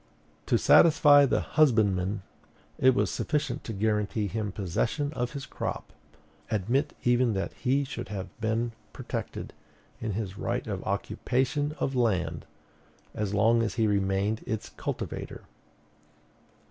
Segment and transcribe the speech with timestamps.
[0.47, 2.23] To satisfy the husbandman,
[2.79, 5.93] it was sufficient to guarantee him possession of his crop;
[6.49, 9.53] admit even that he should have been protected
[9.99, 12.47] in his right of occupation of land,
[13.13, 15.43] as long as he remained its cultivator.